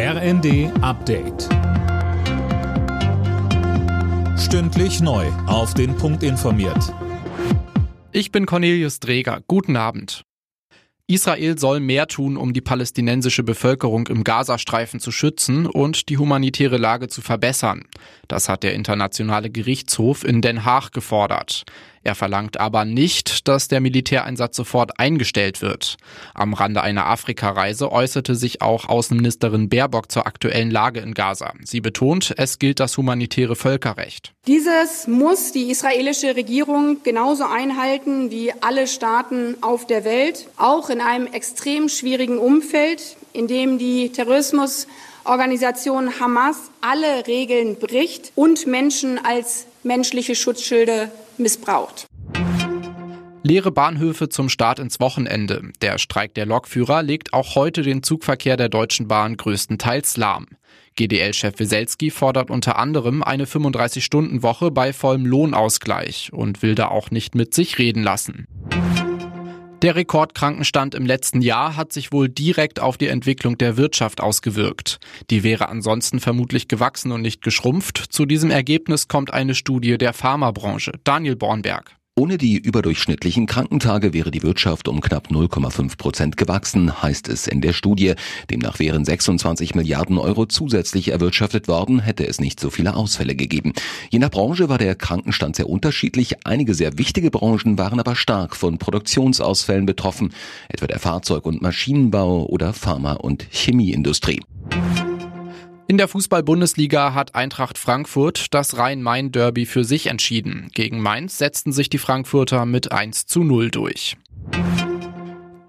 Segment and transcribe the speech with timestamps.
[0.00, 1.48] RND Update.
[4.38, 5.26] Stündlich neu.
[5.48, 6.94] Auf den Punkt informiert.
[8.12, 9.40] Ich bin Cornelius Dreger.
[9.48, 10.22] Guten Abend.
[11.08, 16.76] Israel soll mehr tun, um die palästinensische Bevölkerung im Gazastreifen zu schützen und die humanitäre
[16.76, 17.82] Lage zu verbessern.
[18.28, 21.64] Das hat der Internationale Gerichtshof in Den Haag gefordert.
[22.08, 25.98] Er verlangt aber nicht, dass der Militäreinsatz sofort eingestellt wird.
[26.32, 31.52] Am Rande einer Afrikareise äußerte sich auch Außenministerin Baerbock zur aktuellen Lage in Gaza.
[31.64, 34.32] Sie betont, es gilt das humanitäre Völkerrecht.
[34.46, 41.02] Dieses muss die israelische Regierung genauso einhalten wie alle Staaten auf der Welt, auch in
[41.02, 49.66] einem extrem schwierigen Umfeld, in dem die Terrorismusorganisation Hamas alle Regeln bricht und Menschen als
[49.82, 52.06] menschliche Schutzschilde missbraucht.
[53.42, 55.62] Leere Bahnhöfe zum Start ins Wochenende.
[55.80, 60.48] Der Streik der Lokführer legt auch heute den Zugverkehr der Deutschen Bahn größtenteils lahm.
[60.96, 67.36] GDL-Chef Weselski fordert unter anderem eine 35-Stunden-Woche bei vollem Lohnausgleich und will da auch nicht
[67.36, 68.48] mit sich reden lassen.
[69.82, 74.98] Der Rekordkrankenstand im letzten Jahr hat sich wohl direkt auf die Entwicklung der Wirtschaft ausgewirkt.
[75.30, 77.98] Die wäre ansonsten vermutlich gewachsen und nicht geschrumpft.
[78.10, 80.92] Zu diesem Ergebnis kommt eine Studie der Pharmabranche.
[81.04, 81.97] Daniel Bornberg.
[82.18, 87.60] Ohne die überdurchschnittlichen Krankentage wäre die Wirtschaft um knapp 0,5 Prozent gewachsen, heißt es in
[87.60, 88.14] der Studie.
[88.50, 93.72] Demnach wären 26 Milliarden Euro zusätzlich erwirtschaftet worden, hätte es nicht so viele Ausfälle gegeben.
[94.10, 96.44] Je nach Branche war der Krankenstand sehr unterschiedlich.
[96.44, 100.32] Einige sehr wichtige Branchen waren aber stark von Produktionsausfällen betroffen,
[100.68, 104.40] etwa der Fahrzeug- und Maschinenbau oder Pharma- und Chemieindustrie.
[105.90, 110.68] In der Fußball-Bundesliga hat Eintracht Frankfurt das Rhein-Main-Derby für sich entschieden.
[110.74, 114.18] Gegen Mainz setzten sich die Frankfurter mit 1 zu 0 durch.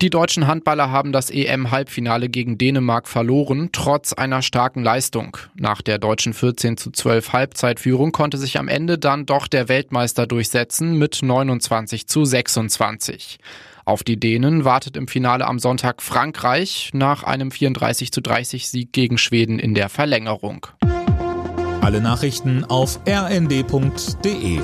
[0.00, 5.36] Die deutschen Handballer haben das EM-Halbfinale gegen Dänemark verloren, trotz einer starken Leistung.
[5.56, 10.28] Nach der deutschen 14 zu 12 Halbzeitführung konnte sich am Ende dann doch der Weltmeister
[10.28, 13.40] durchsetzen mit 29 zu 26.
[13.86, 18.92] Auf die Dänen wartet im Finale am Sonntag Frankreich nach einem 34 zu 30 Sieg
[18.92, 20.66] gegen Schweden in der Verlängerung.
[21.82, 24.60] Alle Nachrichten auf rnd.de